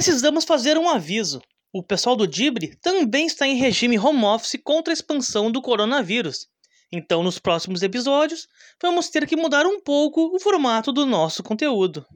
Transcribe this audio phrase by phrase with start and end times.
[0.00, 1.42] Precisamos fazer um aviso.
[1.70, 6.46] O pessoal do Dibre também está em regime home office contra a expansão do coronavírus.
[6.90, 8.48] Então, nos próximos episódios,
[8.80, 12.06] vamos ter que mudar um pouco o formato do nosso conteúdo.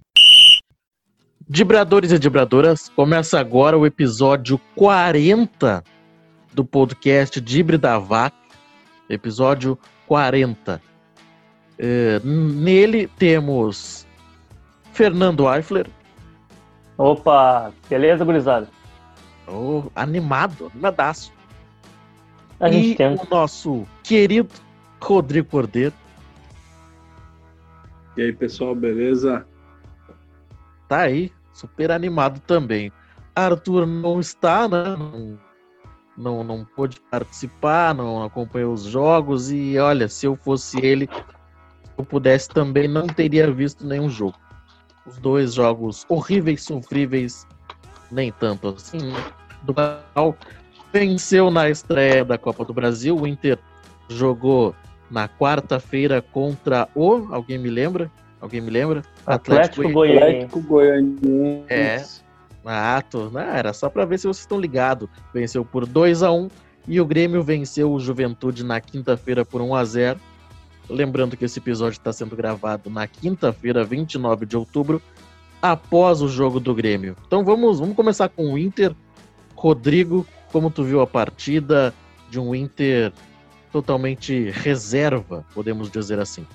[1.47, 5.85] Dibradores e dibradoras, começa agora o episódio 40
[6.55, 8.35] do podcast Dibre da Vaca.
[9.11, 10.81] Episódio 40.
[11.79, 14.07] É, nele temos
[14.91, 15.87] Fernando Eifler.
[16.97, 18.69] Opa, beleza, gurizada?
[19.47, 21.33] Oh, animado, animadaço.
[22.61, 23.25] A gente e tenta.
[23.25, 24.49] o nosso querido
[25.01, 25.93] Rodrigo Cordeiro.
[28.17, 29.45] E aí, pessoal, beleza?
[30.89, 32.93] Tá aí, super animado também.
[33.35, 34.97] Arthur não está, né?
[34.97, 35.39] Não,
[36.17, 39.51] não, não pôde participar, não acompanhou os jogos.
[39.51, 44.37] E olha, se eu fosse ele, se eu pudesse também, não teria visto nenhum jogo.
[45.07, 47.47] Os dois jogos horríveis, sofríveis,
[48.11, 48.99] nem tanto assim.
[48.99, 49.25] né?
[49.63, 50.37] Do Cal
[50.93, 53.17] venceu na estreia da Copa do Brasil.
[53.17, 53.59] O Inter
[54.09, 54.75] jogou
[55.11, 57.27] na quarta-feira contra o.
[57.33, 58.11] Alguém me lembra?
[58.41, 59.03] Alguém me lembra?
[59.27, 60.25] Atlético Goianiense.
[60.27, 61.65] Atlético Goianiense.
[61.69, 62.05] É.
[62.67, 65.09] Ah, tô, não, era só pra ver se vocês estão ligados.
[65.35, 66.49] Venceu por 2 a 1
[66.89, 70.21] e o Grêmio venceu o Juventude na quinta-feira por 1 a 0
[70.89, 75.01] Lembrando que esse episódio está sendo gravado na quinta-feira, 29 de outubro,
[75.63, 77.17] após o jogo do Grêmio.
[77.27, 78.95] Então vamos, vamos começar com o Inter.
[79.55, 81.95] Rodrigo, como tu viu a partida
[82.31, 83.13] de um Inter
[83.73, 86.47] totalmente reserva, podemos dizer assim?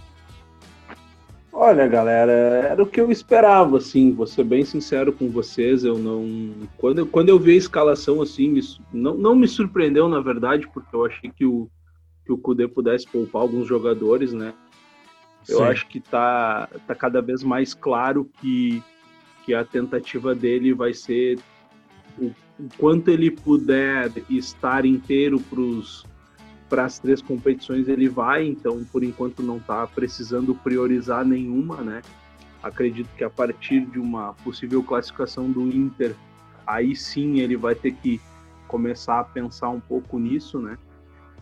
[1.51, 5.97] Olha, galera, era o que eu esperava, assim, vou ser bem sincero com vocês, eu
[5.97, 6.53] não...
[6.77, 8.61] Quando eu, quando eu vi a escalação, assim, me
[8.93, 11.69] não, não me surpreendeu, na verdade, porque eu achei que o,
[12.29, 14.53] que o Kudê pudesse poupar alguns jogadores, né?
[15.47, 15.63] Eu Sim.
[15.63, 18.83] acho que tá, tá cada vez mais claro que,
[19.43, 21.39] que a tentativa dele vai ser
[22.19, 22.25] o,
[22.59, 25.41] o quanto ele puder estar inteiro
[26.69, 32.03] para as três competições ele vai, então por enquanto não está precisando priorizar nenhuma, né?
[32.61, 36.13] Acredito que a partir de uma possível classificação do Inter,
[36.67, 38.21] aí sim ele vai ter que
[38.67, 40.77] começar a pensar um pouco nisso, né?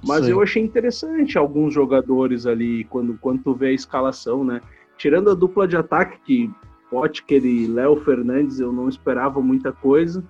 [0.06, 0.32] Mas Sim.
[0.32, 4.62] eu achei interessante alguns jogadores ali, quando, quando tu vê a escalação, né?
[4.98, 6.52] Tirando a dupla de ataque, que
[6.90, 10.24] Potker e Léo Fernandes, eu não esperava muita coisa.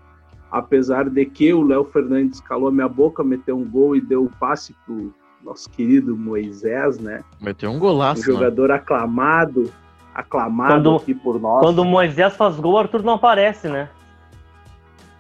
[0.52, 4.24] Apesar de que o Léo Fernandes calou a minha boca, meteu um gol e deu
[4.24, 5.14] o passe pro
[5.44, 7.22] nosso querido Moisés, né?
[7.40, 8.22] Meteu um Um golaço.
[8.22, 8.26] né?
[8.34, 9.72] jogador aclamado,
[10.16, 11.60] aclamado Quando- aqui por nós.
[11.62, 13.90] Quando o Moisés faz gol, o Arthur não aparece, né?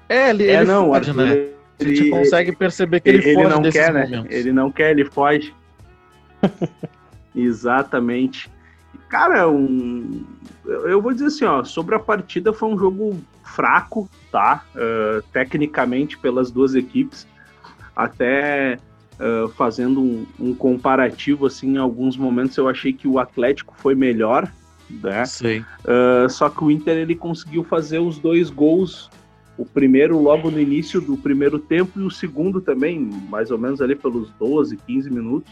[0.09, 1.47] É, ele, é, ele não, Arthur, né?
[1.79, 4.05] A gente ele- consegue perceber que ele, ele, foge não quer, né?
[4.05, 4.35] momentos.
[4.35, 5.53] Ele não quer, ele foge.
[7.35, 8.49] Exatamente.
[9.09, 10.25] Cara, um,
[10.66, 14.66] eu vou dizer assim, ó, sobre a partida foi um jogo fraco, tá?
[14.75, 17.27] Ah, tecnicamente pelas duas equipes,
[17.95, 18.77] até
[19.19, 23.95] ah, fazendo um, um comparativo assim, em alguns momentos eu achei que o Atlético foi
[23.95, 24.51] melhor,
[24.89, 25.25] né?
[25.25, 25.59] Sei.
[25.59, 29.09] Uh, só que o Inter ele conseguiu fazer os dois gols.
[29.57, 33.81] O primeiro logo no início do primeiro tempo e o segundo também, mais ou menos
[33.81, 35.51] ali pelos 12, 15 minutos.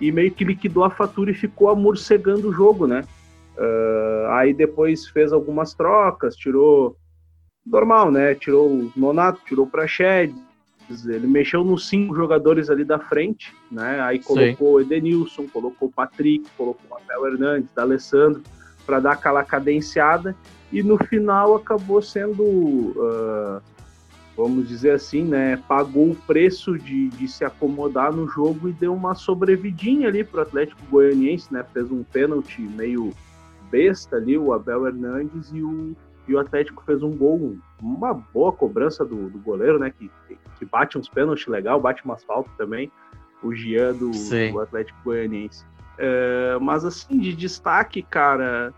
[0.00, 3.04] E meio que liquidou a fatura e ficou amorcegando o jogo, né?
[3.56, 6.96] Uh, aí depois fez algumas trocas, tirou.
[7.66, 8.34] Normal, né?
[8.34, 10.34] Tirou o Nonato, tirou o Praxedes,
[11.06, 14.00] ele mexeu nos cinco jogadores ali da frente, né?
[14.00, 18.42] Aí colocou o Edenilson, colocou o Patrick, colocou o Abel Hernandes, D'Alessandro
[18.88, 20.34] para dar aquela cadenciada
[20.72, 23.60] e no final acabou sendo, ah,
[24.34, 28.94] vamos dizer assim, né, pagou o preço de, de se acomodar no jogo e deu
[28.94, 33.12] uma sobrevidinha ali para o Atlético Goianiense, né, fez um pênalti meio
[33.70, 35.94] besta ali, o Abel Hernandes e o,
[36.26, 40.10] e o Atlético fez um gol, uma boa cobrança do, do goleiro, né, que,
[40.58, 42.90] que bate uns pênaltis legal, bate umas faltas também,
[43.42, 44.10] o Gian do,
[44.50, 45.62] do Atlético Goianiense.
[45.98, 48.72] É, mas assim, de destaque, cara,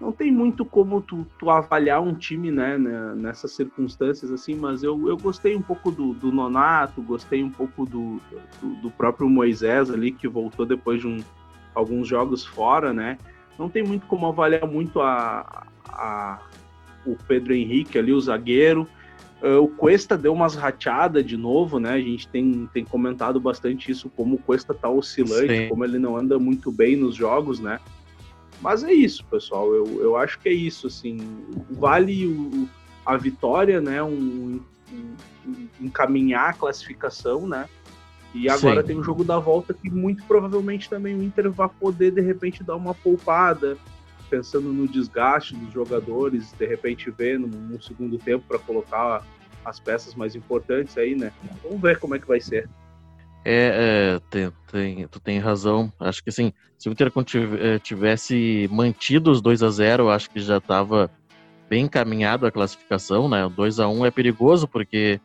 [0.00, 4.82] não tem muito como tu, tu avaliar um time, né, né, nessas circunstâncias, assim, mas
[4.82, 8.20] eu, eu gostei um pouco do, do Nonato, gostei um pouco do,
[8.60, 11.22] do, do próprio Moisés ali, que voltou depois de um,
[11.74, 13.16] alguns jogos fora, né,
[13.56, 16.40] não tem muito como avaliar muito a, a,
[17.06, 18.88] o Pedro Henrique ali, o zagueiro,
[19.42, 21.94] Uh, o Cuesta deu umas rateadas de novo, né?
[21.94, 25.68] A gente tem, tem comentado bastante isso, como o Cuesta tá oscilante, Sim.
[25.68, 27.80] como ele não anda muito bem nos jogos, né?
[28.60, 29.74] Mas é isso, pessoal.
[29.74, 31.18] Eu, eu acho que é isso, assim.
[31.72, 32.68] Vale o,
[33.04, 34.00] a vitória, né?
[34.00, 34.60] Um,
[34.92, 37.68] um- um- encaminhar a classificação, né?
[38.32, 38.86] E agora Sim.
[38.86, 42.62] tem o jogo da volta que muito provavelmente também o Inter vai poder, de repente,
[42.62, 43.76] dar uma poupada,
[44.32, 49.22] pensando no desgaste dos jogadores, de repente ver no, segundo tempo para colocar
[49.62, 51.30] as peças mais importantes aí, né?
[51.62, 52.66] Vamos ver como é que vai ser.
[53.44, 55.92] É, é tem, tem, tu tem razão.
[56.00, 57.12] Acho que assim, se o Inter
[57.60, 61.10] é, tivesse mantido os 2 a 0 acho que já estava
[61.68, 63.44] bem encaminhado a classificação, né?
[63.44, 65.20] O 2 a 1 é perigoso porque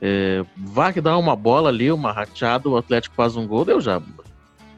[0.00, 3.80] é, vai que dá uma bola ali, uma rateada, o Atlético faz um gol, deu
[3.80, 4.00] já.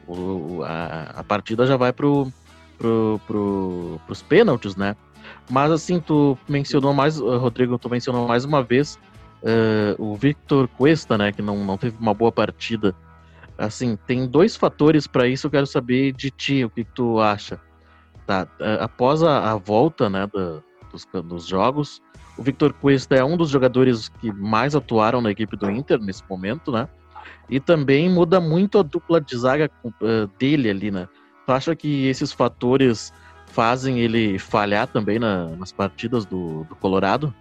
[0.07, 2.31] O, a, a partida já vai pro,
[2.77, 4.95] pro, pro, pros pênaltis, né?
[5.49, 8.99] Mas assim, tu mencionou mais, Rodrigo, tu mencionou mais uma vez
[9.45, 12.95] uh, o Victor Cuesta, né, que não, não teve uma boa partida.
[13.57, 17.59] Assim, tem dois fatores para isso, eu quero saber de ti, o que, tu acha.
[18.25, 20.61] Tá, uh, após a, a, volta, né, da,
[20.91, 22.01] dos, dos jogos,
[22.37, 26.23] o Victor Cuesta é um dos jogadores que mais atuaram na equipe do Inter nesse
[26.29, 26.89] momento, né?
[27.49, 29.69] E também muda muito a dupla de zaga
[30.37, 31.07] dele ali, né?
[31.45, 33.13] Tu acha que esses fatores
[33.47, 37.33] fazem ele falhar também na, nas partidas do, do Colorado?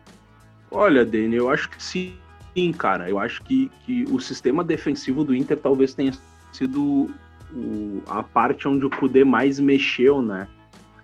[0.70, 3.08] Olha, Dani, eu acho que sim, cara.
[3.08, 6.12] Eu acho que, que o sistema defensivo do Inter talvez tenha
[6.52, 7.10] sido
[7.52, 10.48] o, a parte onde o Kudê mais mexeu, né?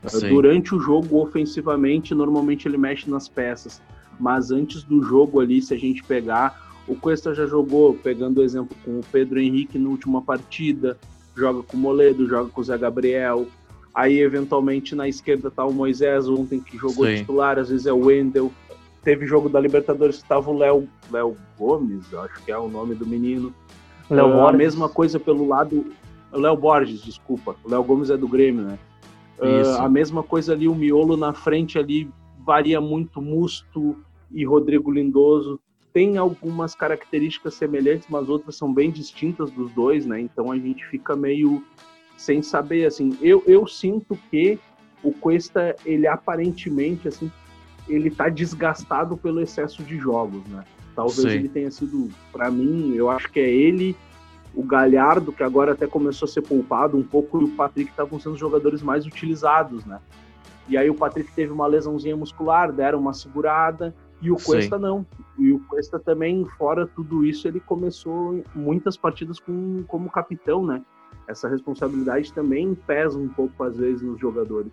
[0.06, 0.28] Sim.
[0.28, 3.82] Durante o jogo, ofensivamente, normalmente ele mexe nas peças.
[4.18, 8.42] Mas antes do jogo ali, se a gente pegar, o Cuesta já jogou, pegando o
[8.42, 10.98] exemplo com o Pedro Henrique na última partida,
[11.36, 13.46] joga com o Moledo, joga com o Zé Gabriel.
[13.94, 17.16] Aí, eventualmente, na esquerda tá o Moisés, ontem que jogou Sim.
[17.16, 18.52] titular, às vezes é o Wendel.
[19.02, 22.94] Teve jogo da Libertadores que estava o Léo, Léo Gomes, acho que é o nome
[22.94, 23.52] do menino.
[24.08, 25.86] Léo uh, A mesma coisa pelo lado.
[26.32, 27.56] Léo Borges, desculpa.
[27.64, 28.78] O Léo Gomes é do Grêmio, né?
[29.38, 32.08] Uh, a mesma coisa ali, o miolo na frente ali
[32.44, 33.20] varia muito.
[33.20, 33.96] Musto
[34.30, 35.58] e Rodrigo Lindoso
[35.92, 40.20] tem algumas características semelhantes, mas outras são bem distintas dos dois, né?
[40.20, 41.64] Então a gente fica meio
[42.16, 43.16] sem saber, assim.
[43.20, 44.58] Eu, eu sinto que
[45.02, 47.30] o Cuesta, ele aparentemente, assim,
[47.88, 50.64] ele tá desgastado pelo excesso de jogos, né?
[50.94, 51.28] Talvez Sim.
[51.28, 53.96] ele tenha sido, para mim, eu acho que é ele,
[54.54, 58.20] o Galhardo, que agora até começou a ser poupado um pouco, e o Patrick estavam
[58.20, 60.00] sendo os jogadores mais utilizados, né?
[60.68, 64.82] E aí o Patrick teve uma lesãozinha muscular, deram uma segurada, e o Cuesta Sim.
[64.82, 65.06] não.
[65.38, 70.82] E o Cuesta também, fora tudo isso, ele começou muitas partidas com, como capitão, né?
[71.26, 74.72] Essa responsabilidade também pesa um pouco, às vezes, nos jogadores.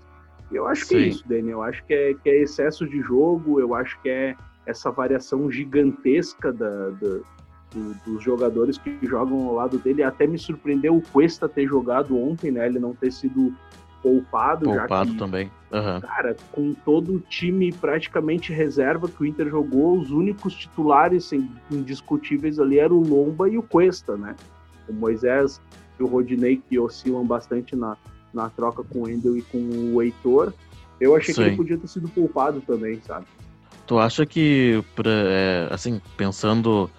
[0.52, 1.08] Eu acho que é Sim.
[1.10, 1.60] isso, Daniel.
[1.60, 4.36] Eu acho que é, que é excesso de jogo, eu acho que é
[4.66, 7.20] essa variação gigantesca da, da
[7.72, 10.04] do, dos jogadores que jogam ao lado dele.
[10.04, 12.66] Até me surpreendeu o Cuesta ter jogado ontem, né?
[12.66, 13.54] Ele não ter sido
[14.07, 14.65] poupado.
[14.65, 15.51] Poupado que, também.
[15.71, 16.00] Uhum.
[16.01, 21.30] Cara, com todo o time praticamente reserva que o Inter jogou, os únicos titulares
[21.69, 24.36] indiscutíveis ali eram o Lomba e o Cuesta, né?
[24.88, 25.62] O Moisés
[26.00, 27.98] e o Rodinei que oscilam bastante na,
[28.33, 30.54] na troca com o Endel e com o Heitor.
[31.00, 31.42] Eu achei Sim.
[31.42, 33.25] que ele podia ter sido poupado também, sabe?
[33.86, 36.89] Tu acha que, pra, é, assim, pensando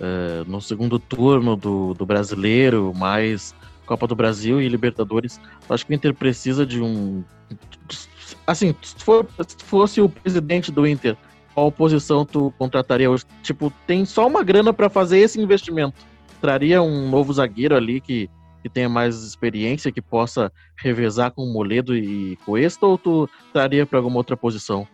[0.00, 3.54] é, no segundo turno do, do brasileiro, mais
[3.84, 7.24] Copa do Brasil e Libertadores, acho que o Inter precisa de um.
[8.46, 11.16] Assim, se, for, se fosse o presidente do Inter,
[11.54, 13.24] qual posição tu contrataria hoje?
[13.42, 15.96] Tipo, tem só uma grana para fazer esse investimento.
[16.40, 18.28] Traria um novo zagueiro ali que
[18.64, 23.98] que tenha mais experiência, que possa revezar com Moledo e Cuesta, ou tu traria para
[23.98, 24.88] alguma outra posição?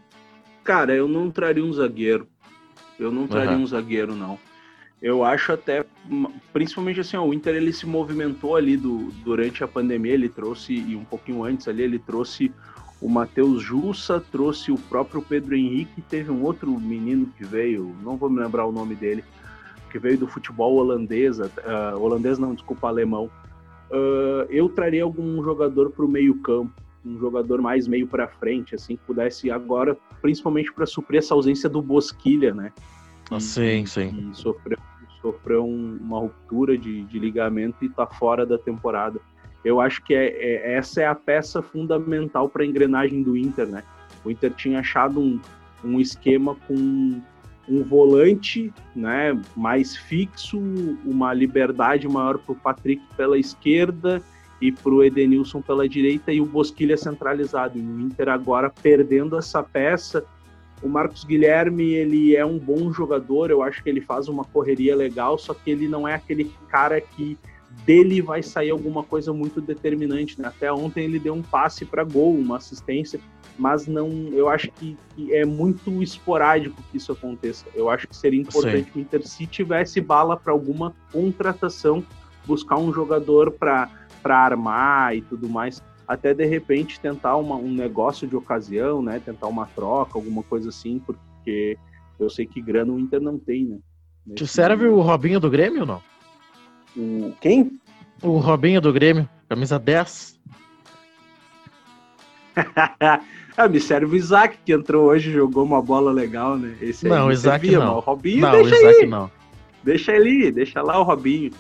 [0.65, 2.27] Cara, eu não traria um zagueiro.
[2.99, 3.63] Eu não traria uhum.
[3.63, 4.41] um zagueiro, não.
[5.03, 5.85] Eu acho até,
[6.53, 10.75] principalmente assim, ó, o Inter ele se movimentou ali do, durante a pandemia, ele trouxe,
[10.75, 12.53] e um pouquinho antes ali, ele trouxe
[13.01, 18.19] o Matheus Jussa, trouxe o próprio Pedro Henrique, teve um outro menino que veio, não
[18.19, 19.25] vou me lembrar o nome dele,
[19.91, 21.49] que veio do futebol holandês, uh,
[21.99, 23.31] holandês não, desculpa, alemão,
[23.91, 28.75] uh, eu traria algum jogador para o meio campo, um jogador mais meio para frente,
[28.75, 32.71] assim, que pudesse agora, principalmente para suprir essa ausência do Bosquilha, né?
[33.31, 34.31] Ah, sim, sim.
[34.31, 34.77] E sofreu,
[35.21, 39.21] sofreu um, uma ruptura de, de, ligamento e está fora da temporada.
[39.65, 43.67] Eu acho que é, é essa é a peça fundamental para a engrenagem do Inter,
[43.67, 43.83] né?
[44.25, 45.41] O Inter tinha achado um,
[45.85, 47.21] um esquema com
[47.69, 50.61] um volante né, mais fixo,
[51.05, 54.21] uma liberdade maior para o Patrick pela esquerda
[54.61, 57.79] e para o Edenilson pela direita e o Bosquilha centralizado.
[57.79, 60.25] E o Inter agora perdendo essa peça.
[60.83, 64.97] O Marcos Guilherme ele é um bom jogador, eu acho que ele faz uma correria
[64.97, 67.37] legal, só que ele não é aquele cara que
[67.85, 70.41] dele vai sair alguma coisa muito determinante.
[70.41, 70.49] Né?
[70.49, 73.21] Até ontem ele deu um passe para gol, uma assistência
[73.61, 77.67] mas não, eu acho que, que, é muito esporádico que isso aconteça.
[77.75, 78.91] Eu acho que seria importante Sim.
[78.91, 82.03] que o Inter, se tivesse bala para alguma contratação,
[82.47, 83.91] buscar um jogador para
[84.25, 85.83] armar e tudo mais.
[86.11, 89.23] Até de repente tentar uma, um negócio de ocasião, né?
[89.25, 91.79] Tentar uma troca, alguma coisa assim, porque
[92.19, 93.79] eu sei que grana o Inter não tem, né?
[94.35, 96.03] Te serve o Robinho do Grêmio ou não?
[96.97, 97.79] O quem?
[98.21, 100.41] O Robinho do Grêmio, camisa 10.
[103.57, 106.77] ah, me serve o Isaac, que entrou hoje jogou uma bola legal, né?
[106.81, 107.99] Esse não, o Isaac servia, não.
[107.99, 109.07] O Robinho não, deixa o Isaac aí.
[109.07, 109.31] não.
[109.85, 111.53] Deixa ele, deixa lá o Robinho.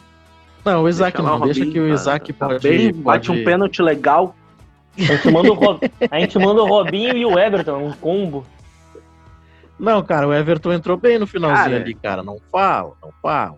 [0.65, 3.03] Não, o Isaac deixa não, deixa que o Isaac tá, pode, tá bem, pode...
[3.05, 4.35] Bate um pênalti legal.
[5.01, 5.81] A gente, manda o Rob...
[6.11, 8.47] a gente manda o Robinho e o Everton, um combo.
[9.79, 11.77] Não, cara, o Everton entrou bem no finalzinho Cara.
[11.77, 12.23] ali, cara.
[12.23, 13.57] Não fala, não fala.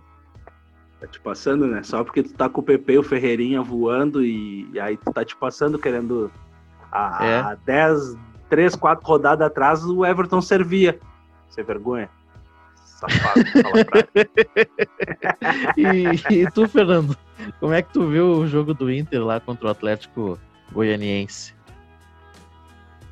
[1.00, 1.82] Tá te passando, né?
[1.82, 5.12] Só porque tu tá com o Pepe e o Ferreirinha voando e, e aí tu
[5.12, 6.30] tá te passando querendo
[6.92, 8.16] a 10,
[8.48, 10.98] 3, 4 rodadas atrás o Everton servia.
[11.48, 12.08] Sem vergonha.
[12.84, 14.30] Safado, fala pra ele.
[16.30, 17.16] E, e tu, Fernando,
[17.58, 20.38] como é que tu viu o jogo do Inter lá contra o Atlético
[20.72, 21.54] Goianiense?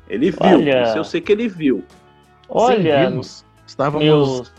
[0.09, 0.83] Ele viu, Olha.
[0.83, 1.85] isso eu sei que ele viu.
[2.49, 3.45] Olha, Sim, vimos.
[3.65, 4.53] Estávamos meus,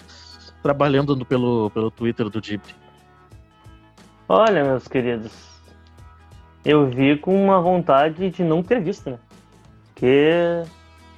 [0.63, 2.75] trabalhando no- pelo, pelo Twitter do Dibri.
[4.29, 5.33] olha, meus queridos.
[6.65, 9.19] Eu vi com uma vontade de não ter visto, né?
[9.89, 10.63] Porque.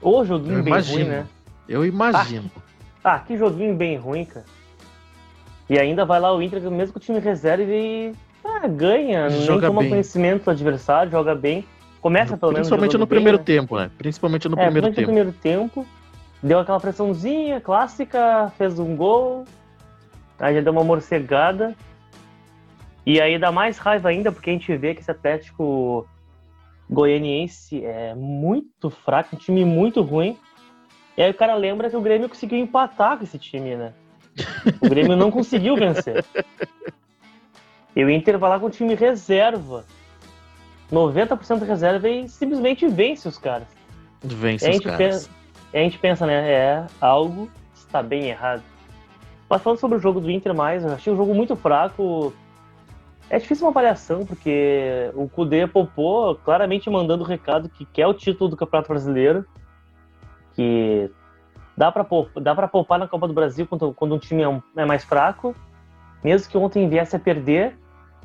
[0.00, 0.98] Ô, joguinho Eu bem imagino.
[0.98, 1.26] ruim, né?
[1.68, 2.50] Eu imagino.
[3.02, 4.44] Ah, que joguinho bem ruim, cara.
[5.68, 8.12] E ainda vai lá o Inter, mesmo com o time reserva, e
[8.44, 9.90] ah, ganha, nem Joga toma bem.
[9.90, 11.64] conhecimento do adversário, joga bem.
[12.04, 12.68] Começa pelo menos.
[12.68, 13.44] Principalmente no bem, primeiro né?
[13.44, 13.90] tempo, né?
[13.96, 15.00] Principalmente no É, primeiro tempo.
[15.00, 15.86] no primeiro tempo.
[16.42, 19.46] Deu aquela pressãozinha clássica, fez um gol.
[20.38, 21.74] Aí já deu uma morcegada.
[23.06, 26.06] E aí dá mais raiva ainda, porque a gente vê que esse Atlético
[26.90, 30.36] goianiense é muito fraco, um time muito ruim.
[31.16, 33.94] E aí o cara lembra que o Grêmio conseguiu empatar com esse time, né?
[34.82, 36.22] O Grêmio não conseguiu vencer.
[37.96, 39.84] E o Inter vai lá com o time reserva.
[40.92, 43.66] 90% reserva e simplesmente vence os caras.
[44.22, 44.98] Vence os caras.
[44.98, 45.30] pensa,
[45.72, 46.50] e a gente pensa, né?
[46.50, 48.62] É, algo está bem errado.
[49.48, 52.32] Mas falando sobre o jogo do Inter mais, eu achei o jogo muito fraco.
[53.30, 58.14] É difícil uma avaliação, porque o Kudê poupou claramente mandando o recado que quer o
[58.14, 59.44] título do Campeonato Brasileiro.
[60.54, 61.10] Que
[61.76, 64.48] dá pra poupar, dá pra poupar na Copa do Brasil quando, quando um time é,
[64.48, 65.54] um- é mais fraco.
[66.22, 67.76] Mesmo que ontem viesse a perder.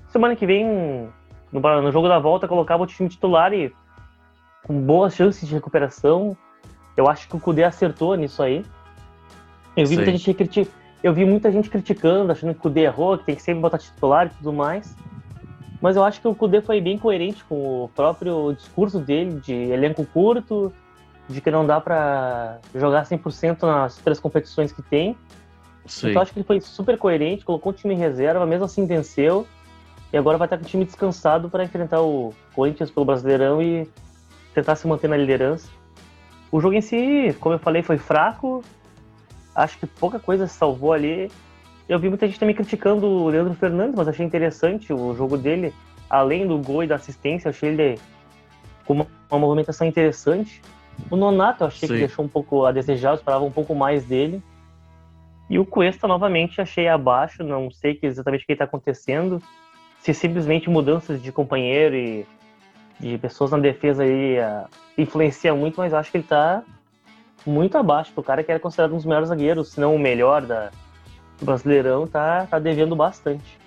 [0.08, 1.10] Semana que vem,
[1.52, 3.74] no, no jogo da volta, colocava o time titular e
[4.64, 6.38] com boas chances de recuperação.
[6.96, 8.66] Eu acho que o Kudê acertou nisso aí.
[9.76, 9.96] Eu vi, Sim.
[9.98, 10.68] muita gente criti...
[11.04, 13.78] eu vi muita gente criticando, achando que o Kudê errou, que tem que sempre botar
[13.78, 14.96] titular e tudo mais.
[15.82, 19.54] Mas eu acho que o Kudê foi bem coerente com o próprio discurso dele de
[19.54, 20.74] elenco curto,
[21.28, 25.16] de que não dá pra jogar 100% nas três competições que tem.
[25.86, 26.10] Sim.
[26.10, 28.86] Então eu acho que ele foi super coerente, colocou o time em reserva, mesmo assim
[28.86, 29.48] venceu.
[30.12, 33.88] E agora vai estar com o time descansado para enfrentar o Corinthians pelo Brasileirão e
[34.54, 35.70] tentar se manter na liderança.
[36.52, 38.64] O jogo em si, como eu falei, foi fraco.
[39.54, 41.32] Acho que pouca coisa se salvou ali.
[41.88, 45.74] Eu vi muita gente também criticando o Leandro Fernandes, mas achei interessante o jogo dele.
[46.10, 48.00] Além do gol e da assistência, achei ele
[48.86, 50.60] com uma, uma movimentação interessante.
[51.10, 51.94] O Nonato, eu achei Sim.
[51.94, 54.42] que deixou um pouco a desejar, eu esperava um pouco mais dele.
[55.50, 59.42] E o Cuesta, novamente, achei abaixo, não sei exatamente o que está acontecendo.
[60.00, 62.26] Se simplesmente mudanças de companheiro e
[63.00, 64.66] de pessoas na defesa aí ah,
[64.98, 66.64] influencia muito, mas acho que ele está
[67.46, 68.12] muito abaixo.
[68.16, 70.72] O cara que era considerado um dos melhores zagueiros, se não o melhor da,
[71.40, 73.60] do Brasileirão, tá, tá devendo bastante.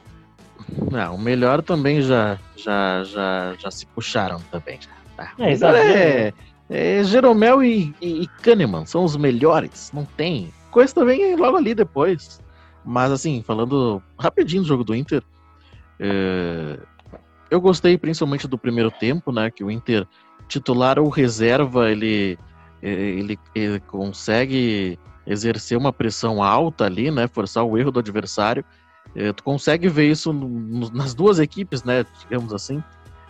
[0.90, 4.78] Não, o melhor também já, já, já, já se puxaram também.
[5.16, 5.32] Tá.
[5.38, 6.32] É, exagero, é,
[6.70, 10.52] é Jeromel e, e, e Kahneman, são os melhores, não tem.
[10.70, 12.40] Coisa também é logo ali depois.
[12.84, 15.22] Mas assim, falando rapidinho do jogo do Inter,
[16.02, 16.78] é,
[17.48, 19.50] eu gostei principalmente do primeiro tempo, né?
[19.50, 20.06] Que o Inter
[20.48, 22.36] titular ou reserva, ele,
[22.82, 27.28] é, ele, ele consegue exercer uma pressão alta ali, né?
[27.28, 28.64] Forçar o erro do adversário.
[29.14, 30.32] É, tu consegue ver isso
[30.92, 32.04] nas duas equipes, né?
[32.20, 32.82] Digamos assim.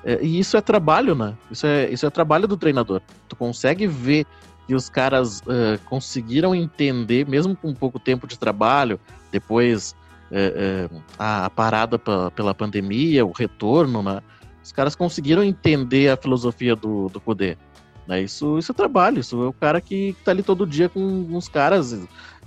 [0.03, 1.37] É, e isso é trabalho, né?
[1.51, 3.03] Isso é, isso é trabalho do treinador.
[3.29, 4.27] Tu consegue ver
[4.67, 8.99] que os caras é, conseguiram entender, mesmo com pouco tempo de trabalho,
[9.31, 9.95] depois
[10.33, 14.21] é, é, a, parada pe- pela pandemia, o retorno, né?
[14.65, 17.57] Os caras conseguiram entender a filosofia do, do Kudê.
[18.07, 18.23] Né?
[18.23, 21.49] Isso, isso é trabalho, isso é o cara que, tá ali todo dia com os
[21.49, 21.93] caras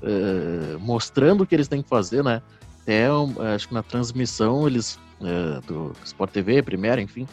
[0.01, 2.41] é, mostrando o que eles têm que fazer, né?
[2.81, 3.07] Até,
[3.53, 7.27] acho que na transmissão eles é, do Sport TV, Primeira, enfim,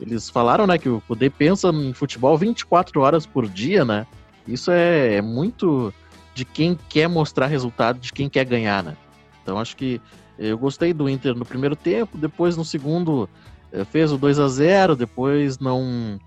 [0.00, 4.06] eles falaram, né, que o Kudê pensa em futebol 24 horas por dia, né?
[4.46, 5.92] Isso é, é muito
[6.34, 8.96] de quem quer mostrar resultado, de quem quer ganhar, né?
[9.42, 10.00] Então acho que
[10.38, 13.28] eu gostei do Inter no primeiro tempo, depois no segundo
[13.72, 16.18] eh, fez o 2 a 0 depois não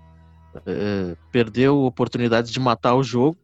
[0.64, 3.36] é, perdeu oportunidades de matar o jogo.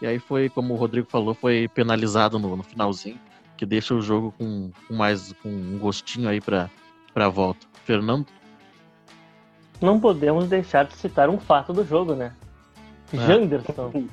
[0.00, 3.18] E aí foi, como o Rodrigo falou, foi penalizado no, no finalzinho,
[3.56, 6.70] que deixa o jogo com, com mais com um gostinho aí para
[7.14, 7.66] a volta.
[7.84, 8.26] Fernando?
[9.80, 12.34] Não podemos deixar de citar um fato do jogo, né?
[13.12, 13.16] É.
[13.16, 14.06] Janderson.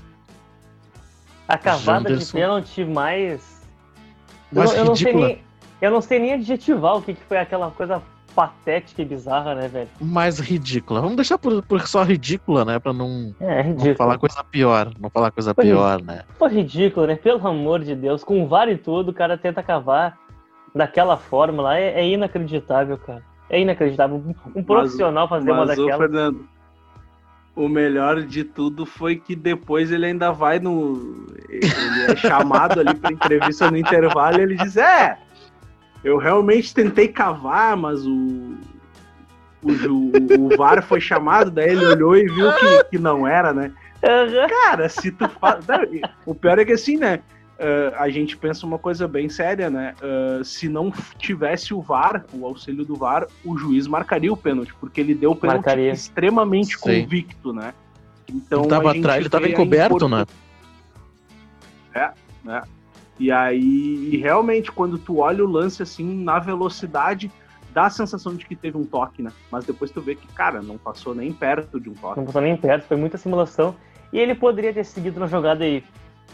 [1.48, 2.26] A cavada Janderson.
[2.26, 3.53] de pênalti mais.
[4.54, 5.28] Eu Mais não, eu não sei ridícula.
[5.28, 5.42] nem,
[5.82, 8.02] eu não sei nem adjetivar o que, que foi aquela coisa
[8.36, 9.90] patética e bizarra, né, velho?
[10.02, 11.02] Mais ridícula.
[11.02, 12.80] Vamos deixar por, por só ridícula, né?
[12.80, 14.92] Pra não, É, não falar coisa pior.
[15.00, 16.24] Não falar coisa Foi pior, né?
[16.40, 17.16] Foi ridículo, né?
[17.16, 18.24] Pelo amor de Deus.
[18.24, 20.18] Com VAR e tudo, o cara tenta cavar
[20.74, 21.78] daquela forma lá.
[21.78, 23.22] É, é inacreditável, cara.
[23.50, 24.24] É inacreditável.
[24.56, 26.02] Um- profissional fazer uma Mas, ô, daquela.
[26.04, 26.48] Fernando,
[27.56, 31.28] o melhor de tudo foi que depois ele ainda vai no.
[31.50, 35.18] Ele é chamado ali pra entrevista no intervalo e ele diz: É,
[36.04, 38.56] eu realmente tentei cavar, mas o.
[39.66, 43.54] O, ju- o VAR foi chamado, daí ele olhou e viu que, que não era,
[43.54, 43.72] né?
[44.50, 45.64] Cara, se tu faz.
[46.26, 47.22] O pior é que assim, né?
[47.64, 49.96] Ah, a gente pensa uma coisa bem séria, né?
[50.02, 54.74] Ah, se não tivesse o VAR, o auxílio do VAR, o juiz marcaria o pênalti,
[54.80, 55.92] porque ele deu o pênalti Marcaria.
[55.92, 57.02] extremamente Sim.
[57.04, 57.74] convicto, né?
[58.30, 60.28] Então ele tava atrás, ele tava encoberto, import-
[62.44, 62.62] né?
[63.20, 67.32] E aí, e realmente, quando tu olha o lance assim, na velocidade,
[67.74, 69.32] dá a sensação de que teve um toque, né?
[69.52, 72.18] Mas depois tu vê que, cara, não passou nem perto de um toque.
[72.18, 73.76] Não passou nem perto, foi muita simulação.
[74.12, 75.84] E ele poderia ter seguido na jogada e,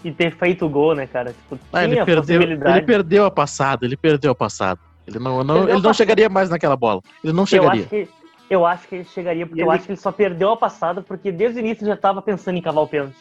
[0.03, 1.33] e ter feito o gol, né, cara?
[1.33, 4.79] Tipo, Ah, tinha ele, perdeu, ele perdeu a passada, ele perdeu a passada.
[5.05, 7.01] Ele não, não, ele não chegaria mais naquela bola.
[7.23, 7.81] Ele não eu, chegaria.
[7.81, 8.07] acho que,
[8.49, 10.57] eu acho que ele chegaria, porque E eu ele- acho que ele só perdeu a
[10.57, 13.15] passada porque desde o início ele já tava pensando em cavar o pênalti.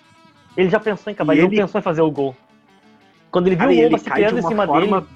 [0.57, 2.37] Ele já pensou em cavar, ele, não ele- pensou em fazer o gol.
[3.31, 4.67] Quando ele viu Cara, e o ele Loba se cai de criando em uma cima
[4.67, 5.01] forma.
[5.01, 5.09] dele.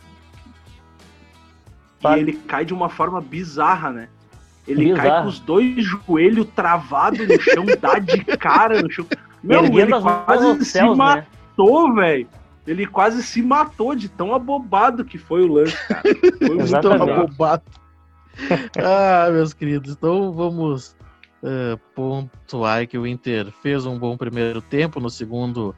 [1.99, 2.21] E Sabe?
[2.21, 4.09] ele cai de uma forma bizarra, né?
[4.67, 5.09] Ele Bizarra.
[5.11, 9.07] cai com os dois joelhos travados no chão, dá de cara no chão.
[9.43, 11.27] Meu, erguendo ele quase aos se céus, né?
[11.53, 12.29] Matou, velho.
[12.67, 16.03] Ele quase se matou de tão abobado que foi o lance, cara.
[16.39, 17.63] Foi muito abobado.
[18.79, 20.97] ah, meus queridos, então vamos
[21.43, 25.75] eh, pontuar aí que o Inter fez um bom primeiro tempo, no segundo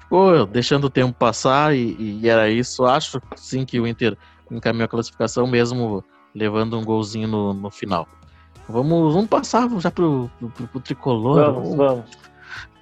[0.00, 2.84] ficou deixando o tempo passar e, e era isso.
[2.84, 4.18] Acho sim que o Inter
[4.50, 8.06] encaminhou a classificação mesmo levando um golzinho no, no final.
[8.68, 11.52] Vamos, vamos passar já pro, pro, pro tricolor.
[11.52, 12.04] Vamos, vamos.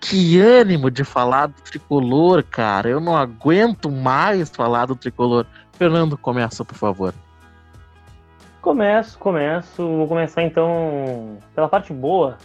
[0.01, 2.89] Que ânimo de falar do tricolor, cara.
[2.89, 5.47] Eu não aguento mais falar do tricolor.
[5.73, 7.13] Fernando, começa, por favor.
[8.61, 9.77] Começo, começo.
[9.83, 12.37] Vou começar então pela parte boa,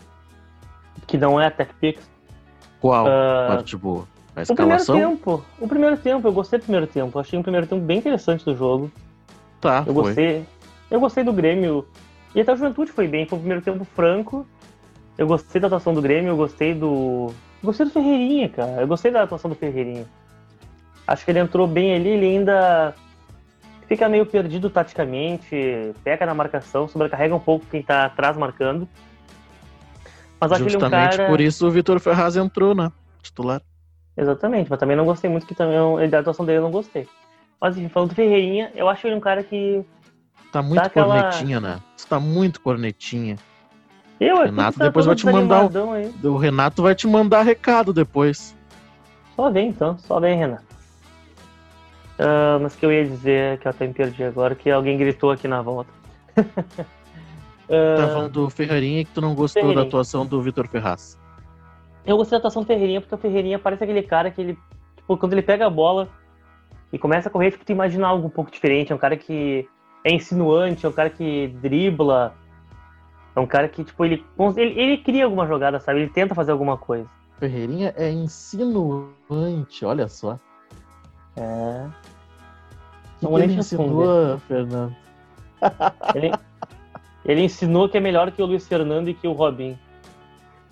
[1.07, 2.09] que não é a TechPix.
[2.79, 4.07] Qual Ah, parte boa?
[4.35, 4.95] A o primeiro escalação?
[4.95, 5.45] tempo.
[5.59, 7.19] O primeiro tempo, eu gostei do primeiro tempo.
[7.19, 8.91] Achei um primeiro tempo bem interessante do jogo.
[9.59, 10.03] Tá, Eu foi.
[10.03, 10.45] gostei.
[10.89, 11.85] Eu gostei do Grêmio.
[12.33, 13.25] E até o Juventude foi bem.
[13.27, 14.47] Foi um primeiro tempo franco.
[15.17, 17.27] Eu gostei da atuação do Grêmio, eu gostei do.
[17.61, 18.81] eu Gostei do Ferreirinha, cara.
[18.81, 20.05] Eu gostei da atuação do Ferreirinha.
[21.05, 22.95] Acho que ele entrou bem ali, ele ainda
[23.87, 28.87] fica meio perdido taticamente, peca na marcação, sobrecarrega um pouco quem tá atrás marcando.
[30.39, 31.29] Mas acho ele um Justamente cara.
[31.29, 32.91] por isso o Vitor Ferraz entrou, né?
[33.21, 33.61] Titular.
[34.17, 37.07] Exatamente, mas também não gostei muito que também eu- da atuação dele eu não gostei.
[37.59, 39.85] Mas enfim, falando do Ferreirinha, eu acho ele um cara que.
[40.51, 41.79] Tá muito aquela- cornetinha, né?
[41.95, 43.35] Você tá muito cornetinha.
[44.21, 46.13] Eu, Renato, tá depois vou te mandar aí.
[46.23, 48.55] O Renato vai te mandar recado depois.
[49.35, 50.59] Só vem então, só vem, Renan.
[52.19, 55.31] Ah, mas que eu ia dizer que eu até me perdi agora, que alguém gritou
[55.31, 55.89] aqui na volta.
[57.73, 59.81] Ah, Tá falando do Ferreirinha que tu não gostou Ferreirinha.
[59.85, 61.17] da atuação do Vitor Ferraz.
[62.05, 64.57] Eu gostei da atuação do Ferreirinha, porque o Ferreirinha parece aquele cara que ele,
[64.97, 66.09] tipo, quando ele pega a bola
[66.91, 68.91] e começa a correr, tipo, tu imagina algo um pouco diferente.
[68.91, 69.65] É um cara que
[70.03, 72.35] é insinuante, é um cara que dribla.
[73.35, 74.25] É um cara que, tipo, ele,
[74.57, 76.01] ele, ele cria alguma jogada, sabe?
[76.01, 77.07] Ele tenta fazer alguma coisa.
[77.39, 80.37] Ferreirinha é insinuante, olha só.
[81.35, 81.87] É.
[83.21, 84.95] Não que ele insinua, Fernando?
[86.15, 86.31] Ele,
[87.23, 89.77] ele ensinou que é melhor que o Luiz Fernando e que o Robin.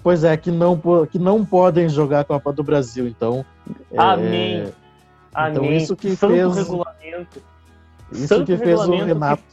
[0.02, 3.46] Pois é, que não, que não podem jogar a Copa do Brasil, então.
[3.92, 4.74] é, Amém.
[5.30, 5.78] Então Amém.
[5.78, 7.44] isso que Santo fez- regulamento.
[8.12, 9.44] Isso Santo que fez o Renato.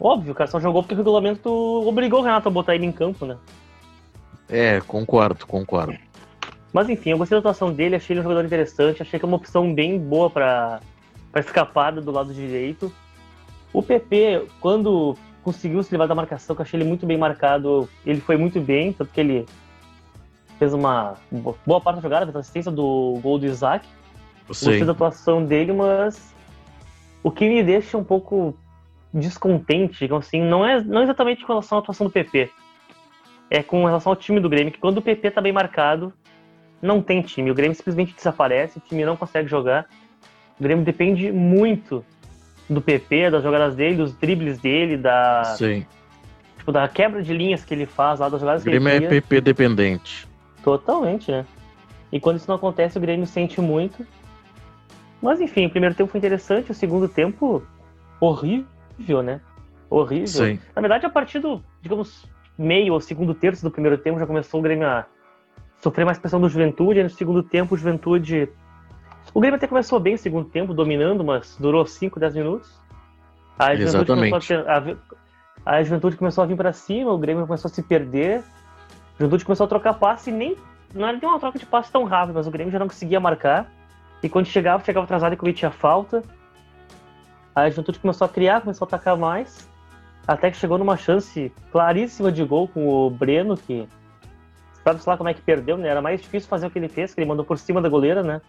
[0.00, 1.50] Óbvio, cara, só jogou porque o regulamento
[1.86, 3.36] obrigou o Renato a botar ele em campo, né?
[4.48, 5.98] É, concordo, concordo.
[6.72, 9.28] Mas enfim, eu gostei da atuação dele, achei ele um jogador interessante, achei que é
[9.28, 10.80] uma opção bem boa pra,
[11.32, 12.92] pra escapada do lado direito.
[13.72, 17.88] O PP, quando conseguiu se livrar da marcação, que eu achei ele muito bem marcado,
[18.04, 19.46] ele foi muito bem, tanto que ele
[20.58, 21.14] fez uma
[21.66, 23.86] boa parte da jogada, fez a assistência do gol do Isaac.
[24.46, 26.34] Gostei da atuação dele, mas
[27.22, 28.54] o que me deixa um pouco
[29.12, 32.50] descontente, digamos assim, não é não exatamente com relação à atuação do PP,
[33.50, 36.12] é com relação ao time do Grêmio, que quando o PP tá bem marcado,
[36.80, 37.50] não tem time.
[37.50, 39.86] O Grêmio simplesmente desaparece, o time não consegue jogar.
[40.58, 42.04] O Grêmio depende muito
[42.68, 45.86] do PP, das jogadas dele, dos dribles dele, da, Sim.
[46.58, 49.06] tipo, da quebra de linhas que ele faz lá, das jogadas O que ele Grêmio
[49.06, 49.08] é.
[49.08, 50.28] PP dependente.
[50.62, 51.46] Totalmente, né?
[52.12, 54.06] E quando isso não acontece, o Grêmio sente muito.
[55.20, 57.62] Mas enfim, o primeiro tempo foi interessante, o segundo tempo
[58.20, 58.66] horrível,
[59.22, 59.40] né?
[59.90, 60.26] Horrível.
[60.26, 60.58] Sim.
[60.74, 62.26] Na verdade, a partir do, digamos,
[62.58, 65.06] meio ou segundo terço do primeiro tempo, já começou o Grêmio a
[65.80, 66.98] sofrer mais pressão do Juventude.
[66.98, 68.48] Aí no segundo tempo, o Juventude.
[69.32, 72.80] O Grêmio até começou bem segundo tempo, dominando, mas durou 5, 10 minutos.
[73.58, 74.30] Aí a Juventude Exatamente.
[74.30, 74.96] começou a, ter-
[75.64, 78.38] a a Juventude começou a vir pra cima, o Grêmio começou a se perder.
[78.40, 80.56] A Juventude começou a trocar passe e nem.
[80.94, 83.20] Não era nem uma troca de passe tão rápida, mas o Grêmio já não conseguia
[83.20, 83.70] marcar.
[84.22, 86.22] E quando chegava, chegava atrasado e cometia falta.
[87.58, 89.68] Aí a Juventude começou a criar, começou a atacar mais.
[90.26, 93.88] Até que chegou numa chance claríssima de gol com o Breno, que
[94.84, 95.88] sabe lá como é que perdeu, né?
[95.88, 98.22] Era mais difícil fazer o que ele fez, que ele mandou por cima da goleira,
[98.22, 98.40] né?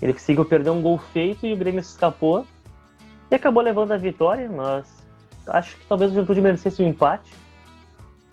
[0.00, 2.46] Ele conseguiu perder um gol feito e o Grêmio se escapou.
[3.30, 5.06] E acabou levando a vitória, mas
[5.46, 7.34] acho que talvez o Juventude merecesse um empate.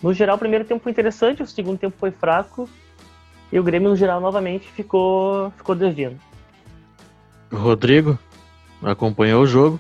[0.01, 2.69] No geral, o primeiro tempo foi interessante, o segundo tempo foi fraco.
[3.51, 6.17] E o Grêmio, no geral, novamente ficou, ficou devendo.
[7.51, 8.17] Rodrigo
[8.83, 9.79] acompanhou o jogo.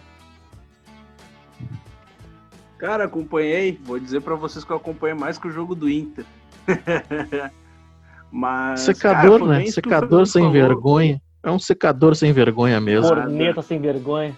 [2.77, 3.79] Cara, acompanhei.
[3.83, 6.25] Vou dizer pra vocês que eu acompanhei mais que o jogo do Inter.
[8.31, 8.85] Mas.
[8.99, 9.65] cara, Secador, foi né?
[9.67, 10.53] Secador sem falou.
[10.53, 11.21] vergonha.
[11.43, 13.07] É um secador sem vergonha mesmo.
[13.07, 14.37] Corneta sem vergonha.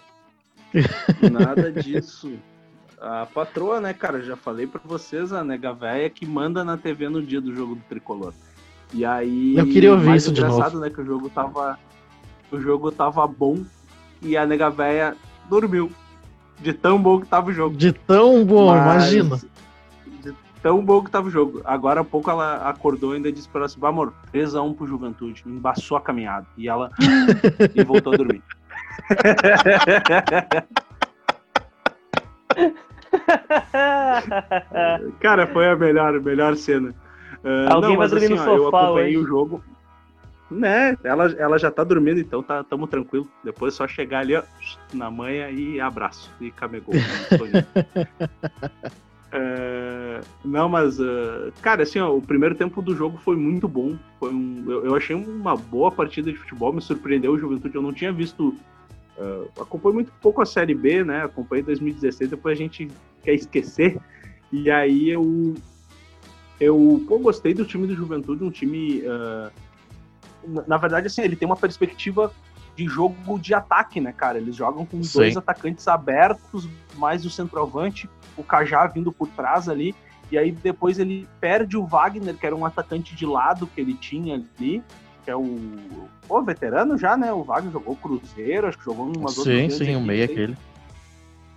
[1.32, 2.34] Nada disso.
[3.02, 7.10] A patroa, né, cara, já falei pra vocês, a nega véia que manda na TV
[7.10, 8.34] no dia do jogo do tricolor.
[8.93, 9.56] E aí.
[9.56, 11.80] Eu queria ouvir mais isso de engraçado, né, que o jogo tava.
[12.52, 13.63] O jogo tava bom
[14.21, 15.15] e a nega véia
[15.49, 15.91] dormiu.
[16.60, 17.75] De tão bom que tava o jogo.
[17.77, 19.39] De tão bom, Mas- imagina.
[20.21, 21.62] De tão bom que tava o jogo.
[21.63, 24.86] Agora há pouco ela acordou e ainda disse pra ela assim: "Bah, amor, 3x1 pro
[24.86, 25.43] Juventude.
[25.45, 26.45] Embaçou a caminhada.
[26.58, 26.91] E ela.
[27.73, 28.43] e voltou a dormir.
[35.19, 36.93] Cara, foi a melhor, melhor cena.
[37.43, 39.25] Ah, Alguém vai dormir no ó, eu sofá acompanhei hoje.
[39.25, 39.63] o jogo.
[40.51, 43.29] Né, ela, ela já tá dormindo, então tá, tamo tranquilo.
[43.43, 44.41] Depois é só chegar ali, ó,
[44.91, 46.31] na manhã e abraço.
[46.41, 46.95] E camegou.
[49.31, 53.97] É, não, mas, ah, cara, assim, ó, o primeiro tempo do jogo foi muito bom.
[54.19, 57.75] Foi um, eu, eu achei uma boa partida de futebol, me surpreendeu o Juventude.
[57.75, 58.55] Eu não tinha visto.
[59.17, 61.23] ah, acompanhei muito pouco a Série B, né?
[61.23, 62.89] Acompanhei 2016, depois a gente
[63.23, 63.99] quer esquecer.
[64.51, 65.53] E aí eu.
[66.59, 69.03] Eu pô, gostei do time do Juventude, um time.
[69.05, 69.51] ah,
[70.47, 72.32] na- verdade, assim, ele tem uma perspectiva
[72.75, 74.38] de jogo de ataque, né, cara?
[74.38, 75.19] Eles jogam com Sim.
[75.19, 79.93] dois atacantes abertos, mais o centroavante, o Cajá vindo por trás ali.
[80.32, 83.95] E aí depois ele perde o Wagner, que era um atacante de lado que ele
[83.95, 84.84] tinha ali,
[85.25, 85.58] que é o.
[86.28, 87.34] Pô, veterano já, né?
[87.34, 90.23] O Wagner jogou Cruzeiro, acho que jogou em umas outras Sim, sim, o aí.
[90.23, 90.58] aquele.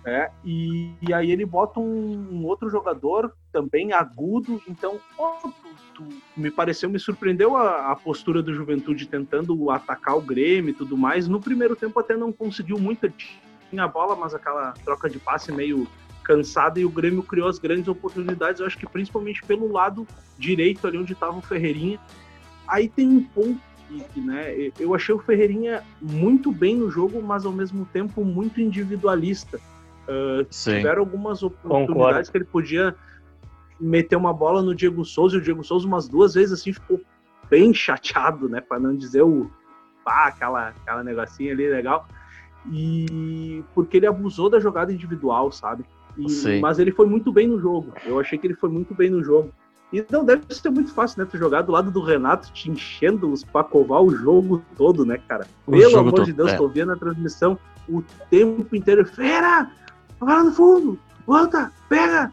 [0.05, 4.99] É, e, e aí ele bota um, um outro jogador também agudo, então
[5.41, 5.53] tu-
[5.95, 10.73] tu- me pareceu, me surpreendeu a, a postura do Juventude tentando atacar o Grêmio e
[10.73, 11.29] tudo mais.
[11.29, 13.09] No primeiro tempo até não conseguiu muito,
[13.69, 15.87] tinha a bola, mas aquela troca de passe meio
[16.23, 20.05] cansada e o Grêmio criou as grandes oportunidades, eu acho que principalmente pelo lado
[20.37, 21.99] direito ali onde estava o Ferreirinha.
[22.67, 23.59] Aí tem um ponto
[24.15, 29.59] né, eu achei o Ferreirinha muito bem no jogo, mas ao mesmo tempo muito individualista.
[30.07, 30.77] Uh, Sim.
[30.77, 32.93] tiveram algumas oportunidades que ele podia
[33.79, 36.99] meter uma bola no Diego Souza e o Diego Souza umas duas vezes assim ficou
[37.49, 39.49] bem chateado, né, para não dizer o
[40.03, 42.05] pá, aquela aquela negocinho ali legal.
[42.71, 45.85] E porque ele abusou da jogada individual, sabe?
[46.17, 47.93] E- mas ele foi muito bem no jogo.
[48.05, 49.51] Eu achei que ele foi muito bem no jogo.
[49.91, 51.27] E não deve ser muito fácil, né?
[51.29, 55.19] Tu jogar do lado do Renato, te enchendo os pra covar o jogo todo, né,
[55.27, 55.45] cara?
[55.69, 56.57] Pelo amor todo, de Deus, é.
[56.57, 59.05] tô vendo a transmissão o tempo inteiro.
[59.05, 59.69] Fera!
[60.23, 60.99] Vai lá no fundo!
[61.25, 61.71] Volta!
[61.89, 62.31] Pega!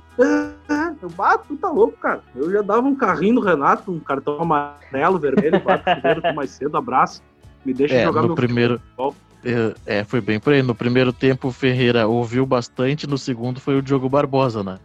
[1.00, 2.22] Eu bato, tu tá louco, cara.
[2.35, 6.76] Eu já dava um carrinho no Renato, um cartão amarelo, vermelho, bato primeiro, mais cedo,
[6.76, 7.22] abraço.
[7.64, 8.79] Me deixa É, jogar no meu primeiro.
[8.79, 9.14] futebol.
[9.44, 10.62] É, é, foi bem por aí.
[10.62, 14.79] No primeiro tempo o Ferreira ouviu bastante, no segundo foi o Diogo Barbosa, né?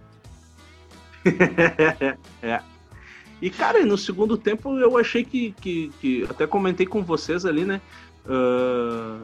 [2.41, 2.61] é.
[3.41, 5.51] E, cara, no segundo tempo eu achei que.
[5.59, 7.81] que, que até comentei com vocês ali, né?
[8.27, 9.19] ah,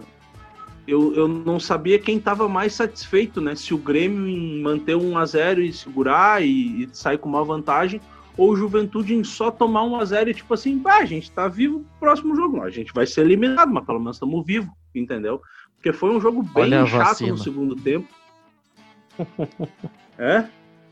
[0.88, 3.56] eu, eu não sabia quem estava mais satisfeito, né?
[3.56, 7.44] Se o Grêmio em manter 1 a 0 e segurar e, e sair com uma
[7.44, 8.02] vantagem,
[8.38, 11.32] ou o Juventude em só tomar 1 a 0 e tipo assim, bah, a gente
[11.32, 12.58] tá vivo pro próximo jogo.
[12.58, 15.42] Não, a gente vai ser eliminado, mas pelo menos estamos vivos, entendeu?
[15.76, 18.08] Porque foi um jogo bem Olha chato no segundo tempo.
[20.18, 20.46] é?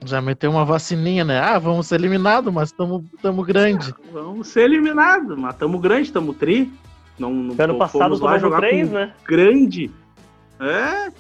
[0.06, 1.39] Já meteu uma vacininha, né?
[1.39, 3.93] Ah, vamos ser eliminados, mas estamos grande.
[3.97, 6.71] Ah, vamos ser eliminados, mas estamos grande, estamos tri.
[7.19, 9.13] Não, não ano passado lá jogar 3, né?
[9.25, 9.91] grande.
[10.60, 11.12] É.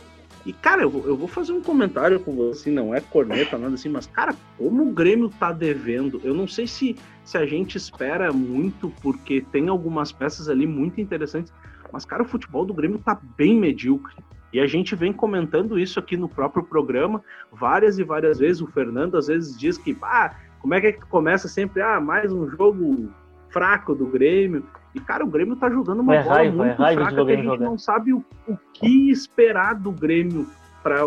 [0.45, 3.57] E, cara, eu vou, eu vou fazer um comentário com você, assim, não é corneta,
[3.57, 7.45] nada assim, mas, cara, como o Grêmio tá devendo, eu não sei se, se a
[7.45, 11.53] gente espera muito, porque tem algumas peças ali muito interessantes,
[11.91, 14.15] mas, cara, o futebol do Grêmio tá bem medíocre.
[14.51, 18.61] E a gente vem comentando isso aqui no próprio programa várias e várias vezes.
[18.61, 22.49] O Fernando às vezes diz que, ah, como é que começa sempre, ah, mais um
[22.49, 23.11] jogo
[23.49, 24.65] fraco do Grêmio.
[24.99, 27.35] E, cara, o Grêmio tá jogando uma é bola raiva, muito é fraca que a
[27.35, 27.65] gente jogar.
[27.65, 30.45] não sabe o, o, que esperar do Grêmio
[30.83, 31.05] para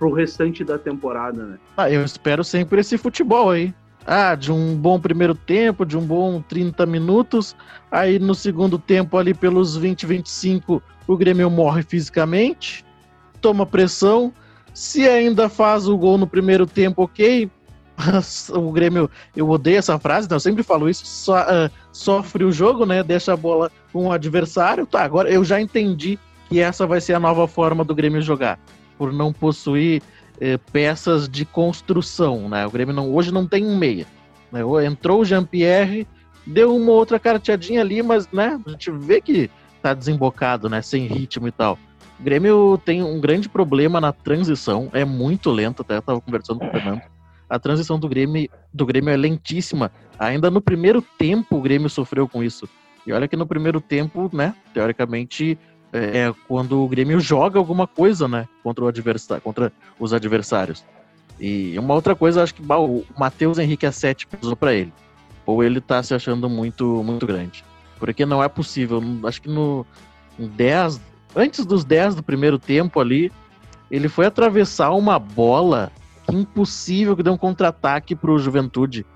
[0.00, 1.58] o restante da temporada, né?
[1.76, 3.74] Ah, eu espero sempre esse futebol aí.
[4.06, 7.56] Ah, de um bom primeiro tempo, de um bom 30 minutos.
[7.90, 12.84] Aí no segundo tempo, ali pelos 20, 25, o Grêmio morre fisicamente,
[13.40, 14.32] toma pressão.
[14.72, 17.50] Se ainda faz o gol no primeiro tempo, ok.
[18.52, 22.52] O Grêmio, eu odeio essa frase, então eu sempre falo isso, so, uh, sofre o
[22.52, 23.02] jogo, né?
[23.02, 24.86] Deixa a bola com o adversário.
[24.86, 28.58] Tá, agora eu já entendi que essa vai ser a nova forma do Grêmio jogar,
[28.98, 30.02] por não possuir
[30.40, 32.66] eh, peças de construção, né?
[32.66, 34.06] O Grêmio não, hoje não tem um meia.
[34.52, 34.60] Né?
[34.84, 36.06] Entrou o Jean-Pierre,
[36.46, 39.50] deu uma outra carteadinha ali, mas né, a gente vê que
[39.82, 40.82] tá desembocado, né?
[40.82, 41.78] Sem ritmo e tal.
[42.20, 46.60] O Grêmio tem um grande problema na transição, é muito lento, até eu tava conversando
[46.60, 47.02] com o Fernando
[47.48, 49.90] a transição do Grêmio, do Grêmio é lentíssima.
[50.18, 52.68] Ainda no primeiro tempo o Grêmio sofreu com isso.
[53.06, 55.56] E olha que no primeiro tempo, né, teoricamente,
[55.92, 60.84] é, é quando o Grêmio joga alguma coisa, né, contra, o adversário, contra os adversários.
[61.38, 64.92] E uma outra coisa, acho que bah, o Matheus Henrique é 7 pesou para ele.
[65.44, 67.64] Ou ele tá se achando muito, muito grande.
[67.98, 69.00] Porque não é possível.
[69.24, 69.86] Acho que no
[70.38, 71.00] 10,
[71.36, 73.30] antes dos 10 do primeiro tempo ali,
[73.90, 75.92] ele foi atravessar uma bola
[76.32, 79.06] impossível que dê um contra-ataque pro Juventude.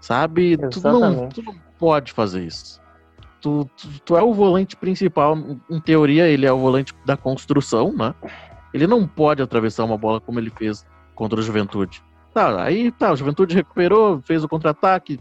[0.00, 0.56] Sabe?
[0.56, 2.80] Tu não, tu não, pode fazer isso.
[3.40, 5.36] Tu, tu, tu, é o volante principal.
[5.70, 8.14] Em teoria, ele é o volante da construção, né?
[8.72, 12.02] Ele não pode atravessar uma bola como ele fez contra o Juventude.
[12.34, 15.20] Tá, aí tá, o Juventude recuperou, fez o contra-ataque,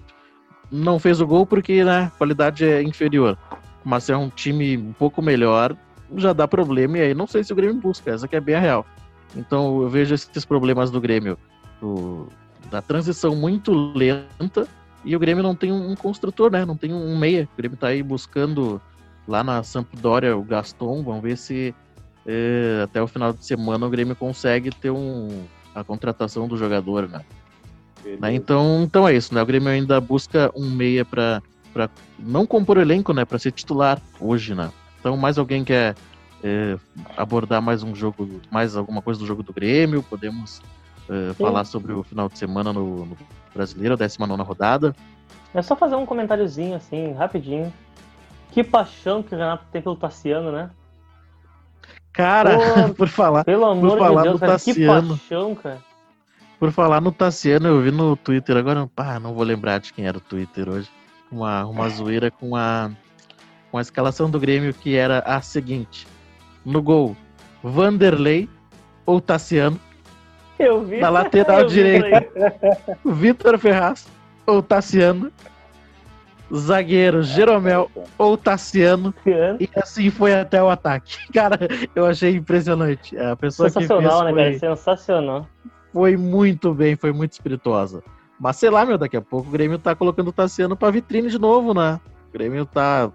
[0.71, 3.38] não fez o gol porque, né, a qualidade é inferior.
[3.86, 5.77] Mas é um time um pouco melhor,
[6.15, 8.56] já dá problema, e aí não sei se o Grêmio busca, essa que é bem
[8.56, 8.86] a real.
[9.36, 11.38] Então eu vejo esses problemas do Grêmio,
[11.82, 12.28] do,
[12.69, 14.67] da transição muito lenta,
[15.06, 16.65] e o Grêmio não tem um construtor, né?
[16.65, 17.48] Não tem um meia.
[17.54, 18.82] O Grêmio tá aí buscando
[19.28, 21.76] lá na Sampdoria o Gaston, vamos ver se
[22.26, 25.43] é, até o final de semana o Grêmio consegue ter um,
[25.76, 27.22] a contratação do jogador, né?
[28.19, 28.34] né?
[28.34, 29.41] Então, então é isso, né?
[29.41, 31.41] O Grêmio ainda busca um meia para
[32.17, 33.26] não compor elenco, né?
[33.26, 34.72] Para ser titular hoje, né?
[35.00, 35.96] Então mais alguém quer
[36.43, 36.77] é,
[37.15, 40.62] abordar mais um jogo, mais alguma coisa do jogo do Grêmio, podemos
[41.10, 43.17] é, falar sobre o final de semana no, no
[43.53, 44.95] Brasileiro, a 19 rodada.
[45.53, 47.71] É só fazer um comentáriozinho assim, rapidinho.
[48.51, 50.69] Que paixão que o Renato tem pelo Tassiano, né?
[52.12, 55.79] Cara, Pô, por falar, pelo amor por falar de Deus, no Tassiano, que paixão, cara.
[56.60, 60.06] Por falar no Tassiano, eu vi no Twitter agora, pá, não vou lembrar de quem
[60.06, 60.89] era o Twitter hoje.
[61.32, 62.91] Uma, uma zoeira com a,
[63.71, 66.08] com a escalação do Grêmio que era a seguinte:
[66.65, 67.15] no gol,
[67.63, 68.49] Vanderlei
[69.06, 69.80] ou Tassiano.
[70.58, 70.99] Eu vi.
[70.99, 72.28] Na lateral direita,
[73.06, 74.08] Vitor Ferraz
[74.45, 75.32] ou Tassiano.
[76.56, 79.13] Zagueiro, Jeromel ou Tassiano.
[79.60, 81.17] E assim foi até o ataque.
[81.34, 81.58] Cara,
[81.95, 83.17] eu achei impressionante.
[83.17, 84.76] A pessoa Sensacional, que fez né, cara?
[84.76, 85.47] Sensacional.
[85.91, 88.04] Foi muito bem, foi muito espirituosa.
[88.39, 91.30] Mas sei lá, meu, daqui a pouco o Grêmio tá colocando o Tassiano pra vitrine
[91.30, 91.99] de novo, né?
[92.30, 93.12] O Grêmio tá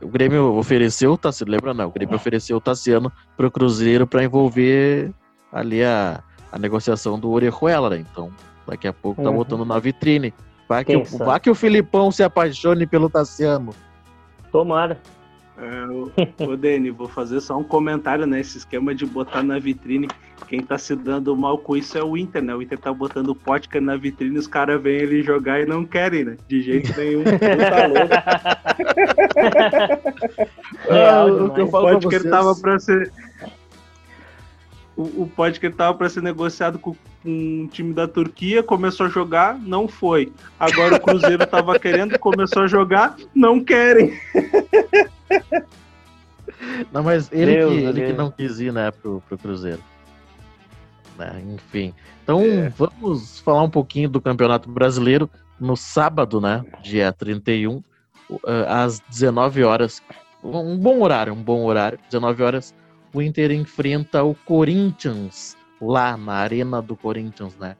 [0.00, 1.88] o Grêmio ofereceu o Tassiano, lembra não?
[1.88, 5.12] O Grêmio ofereceu o Tassiano pro Cruzeiro para envolver
[5.52, 8.04] ali a, a negociação do Orejuela, né?
[8.10, 8.30] Então,
[8.66, 9.36] daqui a pouco tá uhum.
[9.36, 10.34] botando na vitrine.
[10.68, 13.74] Vai que, o, vai que o Filipão se apaixone pelo Tassiano.
[14.50, 15.00] Tomara.
[15.58, 20.06] É, ô, Dani, vou fazer só um comentário nesse esquema de botar na vitrine.
[20.46, 22.54] Quem tá se dando mal com isso é o Inter, né?
[22.54, 25.84] O Inter tá botando o Potker na vitrine, os caras vêm ele jogar e não
[25.84, 26.36] querem, né?
[26.46, 27.24] De jeito nenhum.
[27.24, 28.12] tá louco.
[30.88, 33.10] é, o, o Potker tava pra ser.
[34.96, 39.58] O, o Potker tava pra ser negociado com um time da Turquia, começou a jogar,
[39.58, 40.32] não foi.
[40.58, 44.18] Agora o Cruzeiro tava querendo, começou a jogar, não querem.
[46.92, 49.82] Não, mas ele, Deus que, ele que não quis ir, né, pro, pro Cruzeiro.
[51.18, 51.94] Né, enfim.
[52.22, 52.68] Então, é.
[52.70, 55.30] vamos falar um pouquinho do Campeonato Brasileiro
[55.60, 57.82] no sábado, né, dia 31,
[58.46, 60.02] eh, às 19 horas.
[60.42, 61.98] Um bom horário, um bom horário.
[62.10, 62.74] 19 horas,
[63.16, 67.76] o Inter enfrenta o Corinthians lá na arena do Corinthians, né?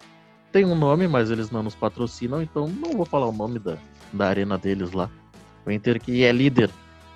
[0.57, 3.77] tem um nome, mas eles não nos patrocinam, então não vou falar o nome da,
[4.11, 5.11] da arena deles lá.
[5.67, 6.71] O Inter que é líder.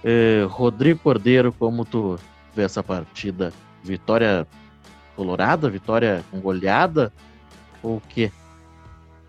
[0.04, 2.18] É, Rodrigo Cordeiro, como tu
[2.54, 3.50] vê essa partida?
[3.82, 4.46] Vitória
[5.16, 5.70] colorada?
[5.70, 7.10] Vitória com goleada?
[7.82, 8.30] Ou o quê?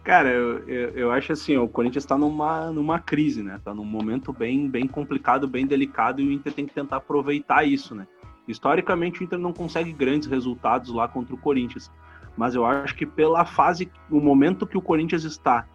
[0.03, 3.61] Cara, eu, eu, eu, acho assim, o Corinthians está numa, numa crise, né?
[3.63, 7.63] Tá num momento bem, bem complicado, bem delicado, e o Inter tem que tentar aproveitar
[7.63, 8.05] isso, né?
[8.47, 11.91] Historicamente, o Inter não consegue grandes resultados lá contra o Corinthians.
[12.35, 15.65] Mas eu acho que pela fase, o momento que o Corinthians está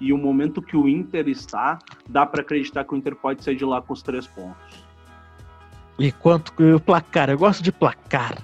[0.00, 3.56] e o momento que o Inter está, dá para acreditar que o Inter pode sair
[3.56, 4.84] de lá com os três pontos.
[5.98, 7.30] E quanto o placar?
[7.30, 8.38] Eu gosto de placar.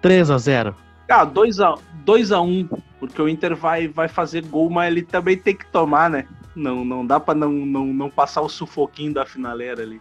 [0.00, 0.74] 3 a 0
[1.08, 5.02] Ah, 2 a 2 a 1 porque o Inter vai, vai fazer gol, mas ele
[5.02, 6.26] também tem que tomar, né?
[6.54, 10.00] Não, não dá para não, não, não passar o sufoquinho da finaleira ali.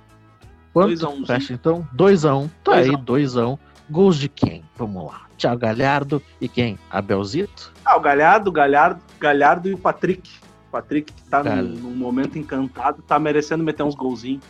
[0.73, 0.87] Quanto?
[0.87, 1.87] 2 a 1 Fecha então.
[1.93, 3.57] 2 a 1 Tá dois aí, 2 a 1
[3.89, 4.63] Gols de quem?
[4.77, 5.21] Vamos lá.
[5.37, 6.77] Thiago Galhardo e quem?
[6.89, 7.73] Abelzito?
[7.83, 10.29] Ah, o Galhardo, Galhardo, Galhardo e o Patrick.
[10.67, 11.57] O Patrick que tá Gal...
[11.57, 14.43] num, momento encantado, tá merecendo meter uns golzinhos.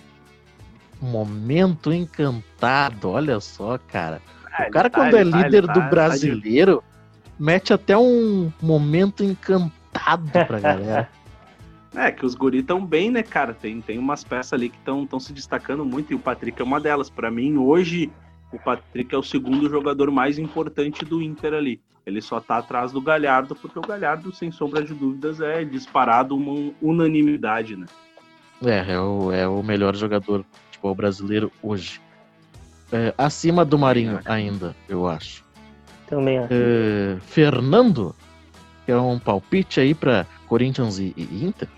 [1.01, 4.21] Momento encantado, olha só, cara.
[4.60, 6.84] É, o cara, tá, quando é tá, líder tá, do brasileiro,
[7.39, 11.10] mete até um momento encantado pra galera.
[11.95, 13.54] É, que os guri estão bem, né, cara?
[13.54, 16.80] Tem, tem umas peças ali que estão se destacando muito e o Patrick é uma
[16.80, 17.10] delas.
[17.10, 18.10] Para mim, hoje,
[18.51, 21.82] o Patrick é o segundo jogador mais importante do Inter ali.
[22.06, 26.36] Ele só tá atrás do Galhardo, porque o Galhardo, sem sombra de dúvidas, é disparado
[26.36, 27.86] uma unanimidade, né?
[28.63, 32.01] É, é o, é o melhor jogador futebol brasileiro hoje.
[32.91, 35.43] É, acima do Marinho ainda, eu acho.
[36.08, 36.49] Também acho.
[36.51, 38.15] É, Fernando,
[38.86, 41.69] que é um palpite aí para Corinthians e, e, Inter?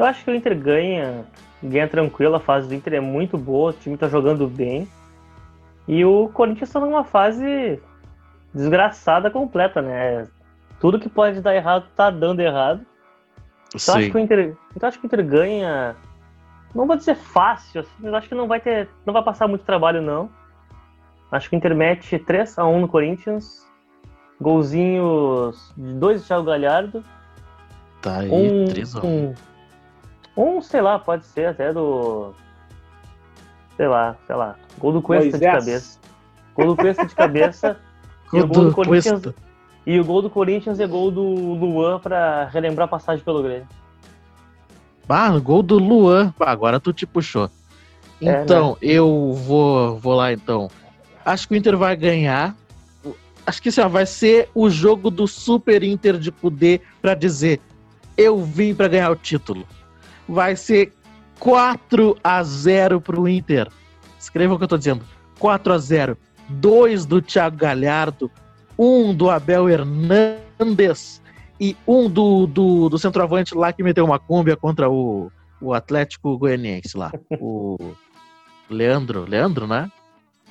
[0.00, 1.26] Eu acho que o Inter ganha,
[1.62, 4.88] ganha tranquilo, a fase do Inter é muito boa, o time tá jogando bem.
[5.86, 7.78] E o Corinthians está numa fase
[8.54, 10.26] desgraçada completa, né?
[10.80, 12.80] Tudo que pode dar errado tá dando errado.
[13.74, 15.94] Então acho, que o Inter, então acho que o Inter ganha.
[16.74, 18.88] Não vou dizer fácil, assim, mas acho que não vai ter.
[19.04, 20.30] Não vai passar muito trabalho, não.
[21.30, 23.68] Acho que o Inter mete 3x1 no Corinthians.
[24.40, 27.04] Golzinhos de dois de Thiago Galhardo.
[28.00, 29.04] Tá aí, um, 3x1.
[29.04, 29.49] Um,
[30.40, 32.32] um, sei lá, pode ser até do
[33.76, 34.56] sei lá, sei lá.
[34.78, 35.98] Gol do Cuesta de cabeça.
[36.54, 37.76] Gol do Cuesta de cabeça.
[38.32, 39.22] e o gol do Corinthians.
[39.22, 39.34] Cuesta.
[39.86, 43.66] E o gol do Corinthians é gol do Luan para relembrar a passagem pelo Grêmio.
[45.08, 46.32] Ah, gol do Luan.
[46.38, 47.50] agora tu te puxou.
[48.20, 48.92] Então, é, né?
[48.92, 50.70] eu vou, vou lá então.
[51.24, 52.54] Acho que o Inter vai ganhar.
[53.46, 57.60] Acho que isso vai ser o jogo do Super Inter de poder para dizer:
[58.16, 59.66] eu vim para ganhar o título.
[60.30, 60.92] Vai ser
[61.40, 63.68] 4 a 0 pro Inter.
[64.18, 65.04] Escreva o que eu tô dizendo.
[65.38, 66.16] 4 a 0
[66.48, 68.30] 2 do Thiago Galhardo,
[68.78, 71.20] 1 do Abel Hernandes
[71.60, 76.38] e um do, do, do centroavante lá que meteu uma cúmbia contra o, o Atlético
[76.38, 77.12] Goianiense lá.
[77.40, 77.76] O
[78.68, 79.90] Leandro, Leandro, né?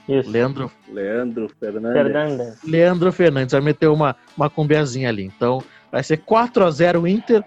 [0.08, 0.30] Isso.
[0.30, 2.02] Leandro, Leandro Fernandes.
[2.02, 2.64] Fernandes.
[2.64, 5.24] Leandro Fernandes vai meter uma, uma cumbiazinha ali.
[5.24, 7.44] Então vai ser 4 a 0 Inter.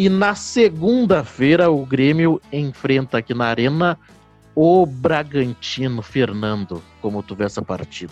[0.00, 3.98] E na segunda-feira o Grêmio enfrenta aqui na Arena
[4.54, 6.00] o Bragantino.
[6.00, 8.10] Fernando, como tu vê essa partida?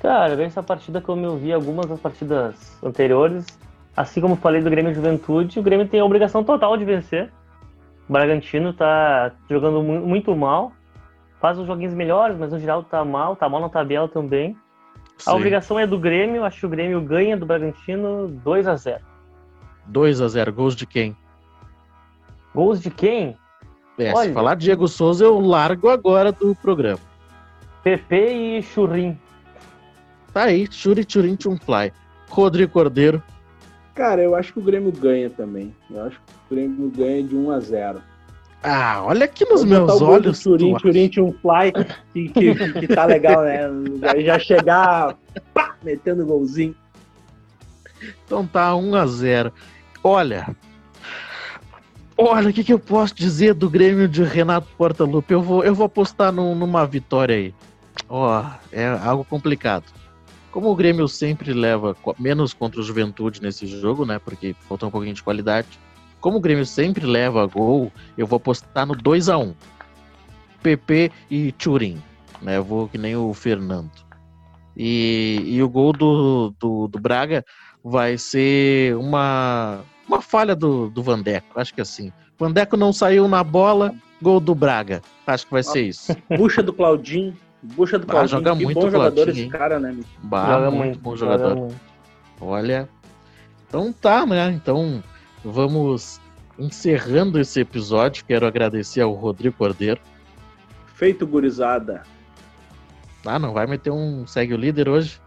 [0.00, 3.46] Cara, essa partida como eu vi algumas das partidas anteriores,
[3.96, 7.32] assim como falei do Grêmio Juventude, o Grêmio tem a obrigação total de vencer.
[8.08, 10.70] O Bragantino tá jogando muito mal,
[11.40, 14.56] faz os joguinhos melhores, mas no geral tá mal, tá mal na tabela também.
[15.18, 15.30] Sim.
[15.30, 19.15] A obrigação é do Grêmio, acho que o Grêmio ganha do Bragantino 2 a 0
[19.88, 21.16] 2 a 0 Gols de quem?
[22.54, 23.36] Gols de quem?
[23.98, 27.00] É, Olha, se falar Diego Souza, eu largo agora do programa.
[27.82, 29.18] PP e Churim.
[30.32, 31.92] Tá aí, Churi Churim Fly.
[32.28, 33.22] Rodrigo Cordeiro.
[33.94, 35.74] Cara, eu acho que o Grêmio ganha também.
[35.90, 38.02] Eu acho que o Grêmio ganha de 1 a 0
[38.68, 40.40] ah, olha aqui nos Vou meus olhos.
[40.40, 41.72] Churim, Churim, um fly
[42.12, 43.68] que, que, que, tá legal, né?
[44.24, 45.16] Já chegar
[45.54, 46.74] pá, metendo golzinho.
[48.24, 49.52] Então tá 1 a 0
[50.08, 50.56] Olha,
[52.16, 55.32] olha, o que, que eu posso dizer do Grêmio de Renato Portaluppi?
[55.32, 57.54] Eu vou, eu vou apostar numa vitória aí.
[58.08, 59.92] Ó, oh, é algo complicado.
[60.52, 64.20] Como o Grêmio sempre leva menos contra o Juventude nesse jogo, né?
[64.20, 65.66] Porque falta um pouquinho de qualidade.
[66.20, 69.54] Como o Grêmio sempre leva gol, eu vou apostar no 2 a 1
[70.62, 72.00] PP e Turin.
[72.40, 72.58] Né?
[72.58, 73.90] Eu vou que nem o Fernando.
[74.76, 77.44] E, e o gol do, do, do Braga
[77.88, 82.12] vai ser uma uma falha do, do Vandeco, acho que é assim.
[82.38, 85.02] Vandeco não saiu na bola, gol do Braga.
[85.26, 86.16] Acho que vai ser isso.
[86.36, 87.36] Bucha do Claudinho.
[87.62, 88.38] Bucha do Claudinho.
[88.38, 89.96] Ah, joga que muito bom jogador esse cara, né?
[90.22, 91.56] Bah, joga muito, bom jogador.
[91.56, 91.76] Muito.
[92.40, 92.88] Olha.
[93.68, 94.50] Então tá, né?
[94.52, 95.02] Então
[95.44, 96.20] vamos
[96.58, 98.24] encerrando esse episódio.
[98.24, 100.00] Quero agradecer ao Rodrigo Cordeiro.
[100.94, 102.02] Feito, gurizada.
[103.24, 105.20] Ah, não vai meter um segue o líder hoje?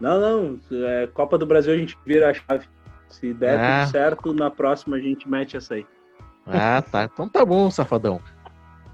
[0.00, 0.60] Não, não.
[0.70, 2.66] É, Copa do Brasil a gente vira a chave.
[3.08, 3.80] Se der Ah.
[3.80, 5.86] tudo certo, na próxima a gente mete essa aí.
[6.46, 7.04] Ah, tá.
[7.04, 8.20] Então tá bom, safadão.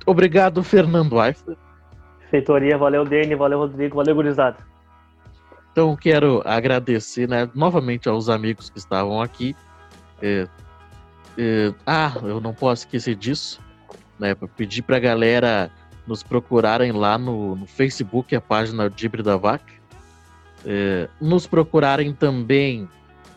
[0.06, 1.56] Obrigado, Fernando Eifler.
[2.30, 4.56] Feitoria, valeu, Dene, valeu, Rodrigo, valeu, gurizada.
[5.72, 9.56] Então quero agradecer né, novamente aos amigos que estavam aqui.
[10.22, 10.46] É,
[11.38, 13.60] é, ah, eu não posso esquecer disso.
[14.18, 15.70] Né, pedir pra galera
[16.06, 19.72] nos procurarem lá no, no Facebook, a página Dibre da Vaca.
[20.64, 22.88] É, nos procurarem também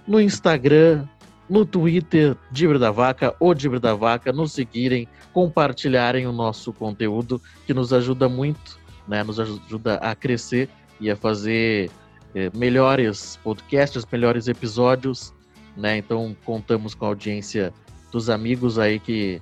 [0.07, 1.05] no Instagram,
[1.49, 7.41] no Twitter, Dibre da Vaca ou Dibre da Vaca, nos seguirem, compartilharem o nosso conteúdo,
[7.65, 11.89] que nos ajuda muito, né, nos ajuda a crescer e a fazer
[12.35, 15.33] eh, melhores podcasts, melhores episódios,
[15.75, 15.97] né?
[15.97, 17.73] Então contamos com a audiência
[18.11, 19.41] dos amigos aí que,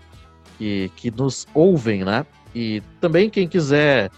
[0.57, 2.25] que, que nos ouvem, né?
[2.53, 4.11] E também quem quiser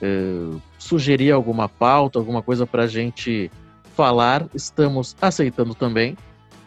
[0.00, 3.50] eh, sugerir alguma pauta, alguma coisa para a gente
[3.94, 6.16] falar, estamos aceitando também.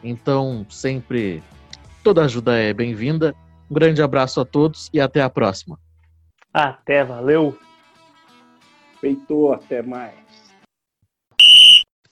[0.04, 1.44] Então sempre
[2.04, 3.36] toda ajuda é bem-vinda.
[3.70, 5.78] Um grande abraço a todos e até a próxima.
[6.54, 7.58] Até, valeu!
[9.00, 10.16] Feito, até mais.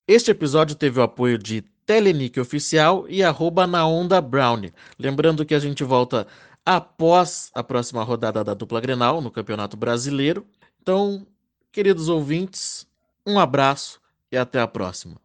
[0.07, 4.61] Este episódio teve o apoio de Telenic Oficial e arroba na Onda Brown.
[4.99, 6.27] Lembrando que a gente volta
[6.65, 10.45] após a próxima rodada da dupla Grenal no Campeonato Brasileiro.
[10.81, 11.25] Então,
[11.71, 12.87] queridos ouvintes,
[13.25, 13.99] um abraço
[14.35, 15.15] e até a próxima.